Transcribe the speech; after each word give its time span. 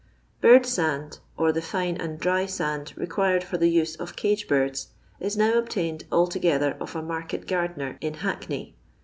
Bird 0.41 0.63
^and, 0.63 1.19
or 1.37 1.51
the 1.51 1.61
fine 1.61 1.95
and 1.95 2.19
dry 2.19 2.47
sand 2.47 2.91
required 2.97 3.43
for 3.43 3.59
the 3.59 3.67
use 3.69 3.95
of 3.97 4.15
cage 4.15 4.47
birds, 4.47 4.87
is 5.19 5.37
now 5.37 5.59
obtained 5.59 6.05
al 6.11 6.25
together 6.25 6.75
of 6.79 6.95
a 6.95 7.03
market 7.03 7.45
gardener 7.45 7.99
in 8.01 8.15
Hackney. 8.15 8.75